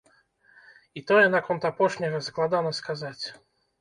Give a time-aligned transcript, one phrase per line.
[0.99, 3.25] І тое наконт апошняга складана сказаць.